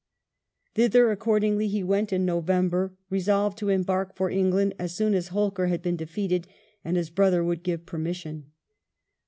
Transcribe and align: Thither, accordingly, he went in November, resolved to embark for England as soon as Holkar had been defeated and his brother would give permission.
Thither, 0.73 1.11
accordingly, 1.11 1.67
he 1.67 1.83
went 1.83 2.11
in 2.11 2.25
November, 2.25 2.95
resolved 3.11 3.55
to 3.59 3.69
embark 3.69 4.15
for 4.15 4.31
England 4.31 4.73
as 4.79 4.95
soon 4.95 5.13
as 5.13 5.27
Holkar 5.27 5.67
had 5.67 5.83
been 5.83 5.95
defeated 5.95 6.47
and 6.83 6.97
his 6.97 7.11
brother 7.11 7.43
would 7.43 7.61
give 7.61 7.85
permission. 7.85 8.47